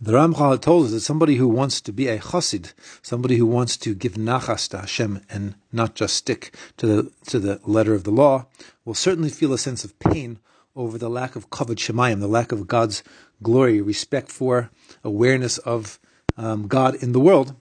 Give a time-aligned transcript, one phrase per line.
[0.00, 3.76] The Ramchal told us that somebody who wants to be a chassid, somebody who wants
[3.78, 8.04] to give nachas to Hashem and not just stick to the to the letter of
[8.04, 8.46] the law,
[8.84, 10.40] will certainly feel a sense of pain
[10.76, 13.04] over the lack of kavod shemayim, the lack of God's
[13.42, 14.70] glory, respect for,
[15.04, 16.00] awareness of
[16.36, 17.54] um, God in the world.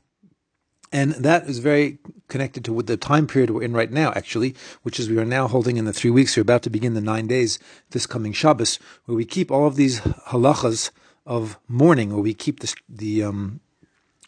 [0.92, 1.98] And that is very
[2.28, 5.26] connected to what the time period we're in right now, actually, which is we are
[5.26, 6.36] now holding in the three weeks.
[6.36, 7.58] We're about to begin the nine days
[7.92, 10.92] this coming Shabbos, where we keep all of these halachas
[11.26, 13.60] of mourning, where we keep the, the um,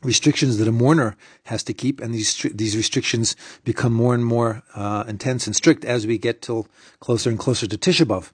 [0.03, 4.63] restrictions that a mourner has to keep, and these these restrictions become more and more
[4.75, 6.67] uh, intense and strict as we get till
[6.99, 8.31] closer and closer to Tisha B'av.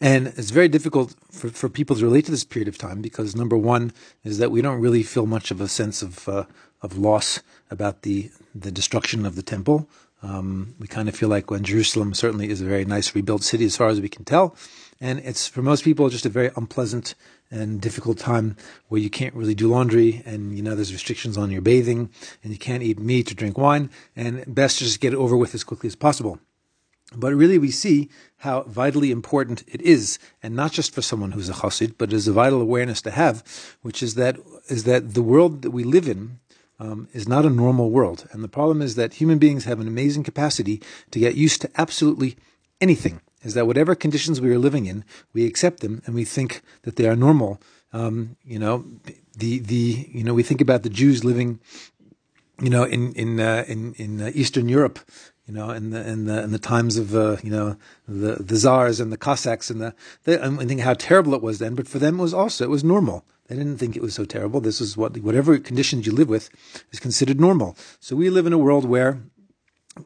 [0.00, 3.34] And it's very difficult for, for people to relate to this period of time because
[3.34, 3.92] number one
[4.22, 6.44] is that we don't really feel much of a sense of uh,
[6.82, 7.40] of loss
[7.70, 9.88] about the the destruction of the temple.
[10.22, 13.64] Um, we kind of feel like when Jerusalem certainly is a very nice rebuilt city
[13.64, 14.56] as far as we can tell,
[15.00, 17.16] and it's for most people just a very unpleasant
[17.50, 18.56] and difficult time
[18.88, 22.08] where you can't really do laundry and you know there's restrictions on your bathing
[22.42, 25.54] and you can't eat meat or drink wine and best just get it over with
[25.54, 26.38] as quickly as possible.
[27.14, 31.48] But really, we see how vitally important it is, and not just for someone who's
[31.48, 33.44] a chassid, but it is a vital awareness to have,
[33.82, 34.36] which is that
[34.68, 36.38] is that the world that we live in
[36.82, 39.88] um, is not a normal world, and the problem is that human beings have an
[39.88, 42.36] amazing capacity to get used to absolutely
[42.80, 46.62] anything is that whatever conditions we are living in, we accept them and we think
[46.82, 47.60] that they are normal.
[47.92, 48.84] Um, you know,
[49.36, 51.60] the the you know we think about the Jews living,
[52.60, 54.98] you know, in in uh, in in uh, Eastern Europe,
[55.46, 57.76] you know, in the in the in the times of uh, you know
[58.06, 61.58] the the czars and the Cossacks and the they, I think how terrible it was
[61.58, 63.24] then, but for them it was also it was normal.
[63.48, 64.60] They didn't think it was so terrible.
[64.60, 66.48] This is what whatever conditions you live with
[66.92, 67.76] is considered normal.
[67.98, 69.20] So we live in a world where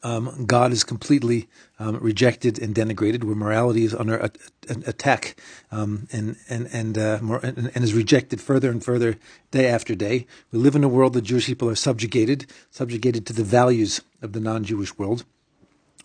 [0.03, 4.31] um, God is completely um, rejected and denigrated, where morality is under a,
[4.69, 5.41] a, attack
[5.71, 9.17] um, and and and, uh, more, and, and is rejected further and further
[9.51, 10.27] day after day.
[10.51, 14.33] We live in a world that Jewish people are subjugated, subjugated to the values of
[14.33, 15.25] the non-Jewish world.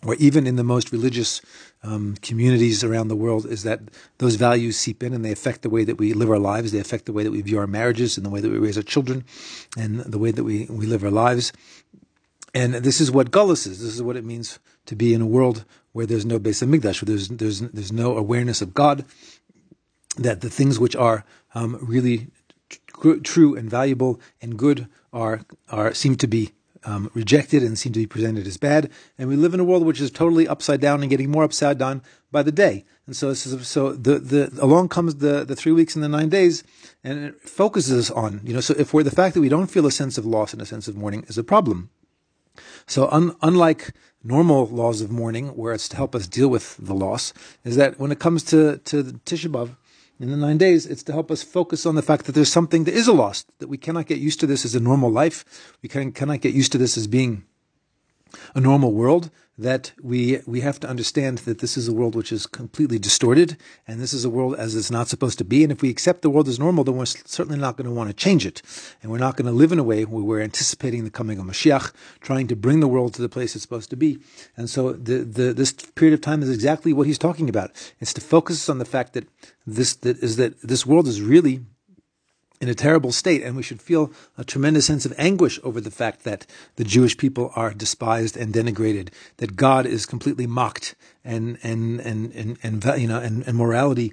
[0.02, 1.40] Where even in the most religious
[1.84, 3.80] um, communities around the world, is that
[4.18, 6.72] those values seep in and they affect the way that we live our lives.
[6.72, 8.76] They affect the way that we view our marriages and the way that we raise
[8.76, 9.24] our children,
[9.76, 11.52] and the way that we, we live our lives.
[12.54, 13.80] And this is what Gullus is.
[13.80, 17.02] This is what it means to be in a world where there's no Beis Hamikdash,
[17.02, 19.04] where there's, there's, there's no awareness of God,
[20.16, 21.24] that the things which are
[21.54, 22.28] um, really
[22.68, 26.52] tr- true and valuable and good are, are seem to be
[26.84, 28.90] um, rejected and seem to be presented as bad.
[29.18, 31.78] And we live in a world which is totally upside down and getting more upside
[31.78, 32.84] down by the day.
[33.06, 36.08] And so, this is, so the, the, along comes the, the three weeks and the
[36.08, 36.62] nine days,
[37.02, 39.86] and it focuses on, you know, so if we're the fact that we don't feel
[39.86, 41.90] a sense of loss and a sense of mourning is a problem.
[42.86, 46.94] So un- unlike normal laws of mourning, where it's to help us deal with the
[46.94, 47.32] loss,
[47.64, 49.76] is that when it comes to, to Tisha B'Av,
[50.22, 52.84] in the nine days, it's to help us focus on the fact that there's something
[52.84, 55.76] that is a loss, that we cannot get used to this as a normal life.
[55.82, 57.44] We can, cannot get used to this as being
[58.54, 62.32] a normal world, that we we have to understand that this is a world which
[62.32, 63.56] is completely distorted,
[63.86, 65.62] and this is a world as it's not supposed to be.
[65.62, 68.08] And if we accept the world as normal, then we're certainly not going to want
[68.08, 68.62] to change it,
[69.02, 71.44] and we're not going to live in a way where we're anticipating the coming of
[71.44, 74.18] Mashiach, trying to bring the world to the place it's supposed to be.
[74.56, 77.70] And so, the, the this period of time is exactly what he's talking about.
[78.00, 79.28] It's to focus on the fact that
[79.66, 81.60] this that is that this world is really
[82.62, 85.90] in a terrible state, and we should feel a tremendous sense of anguish over the
[85.90, 86.46] fact that
[86.76, 89.08] the Jewish people are despised and denigrated,
[89.38, 94.12] that God is completely mocked, and and and and, and you know, and, and morality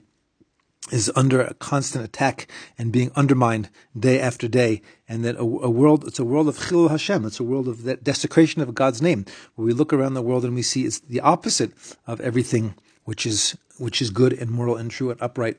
[0.91, 5.69] is under a constant attack and being undermined day after day, and that a, a,
[5.69, 9.25] world, it's a world of chilul Hashem, it's a world of desecration of God's name,
[9.53, 11.71] where we look around the world and we see it's the opposite
[12.07, 12.73] of everything
[13.03, 15.57] which is which is good and moral and true and upright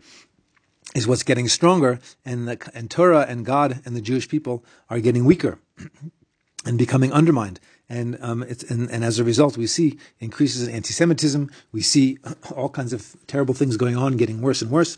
[0.95, 5.01] is what's getting stronger, and the, and Torah and God and the Jewish people are
[5.01, 5.59] getting weaker
[6.65, 7.61] and becoming undermined.
[7.89, 11.51] And um, and, and, as a result, we see increases in anti-Semitism.
[11.73, 12.19] We see
[12.55, 14.97] all kinds of terrible things going on, getting worse and worse.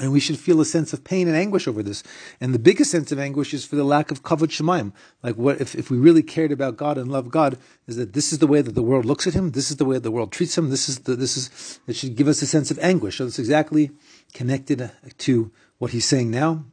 [0.00, 2.04] And we should feel a sense of pain and anguish over this.
[2.40, 4.92] And the biggest sense of anguish is for the lack of kavod shemayim.
[5.22, 8.32] Like what if, if we really cared about God and love God, is that this
[8.32, 10.12] is the way that the world looks at him, this is the way that the
[10.12, 12.78] world treats him, this is the, this is it should give us a sense of
[12.78, 13.18] anguish.
[13.18, 13.90] So it's exactly
[14.34, 16.64] connected to what he's saying now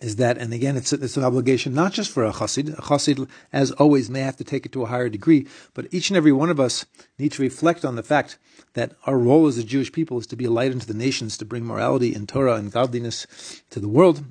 [0.00, 2.78] is that, and again, it's, it's an obligation not just for a chassid.
[2.78, 6.10] A chassid, as always, may have to take it to a higher degree, but each
[6.10, 6.86] and every one of us
[7.18, 8.38] need to reflect on the fact
[8.74, 11.36] that our role as a Jewish people is to be a light unto the nations,
[11.38, 14.24] to bring morality and Torah and godliness to the world.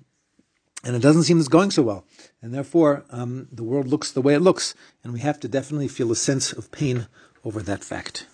[0.84, 2.06] And it doesn't seem it's going so well.
[2.42, 4.74] And therefore, um, the world looks the way it looks,
[5.04, 7.08] and we have to definitely feel a sense of pain
[7.44, 8.28] over that fact.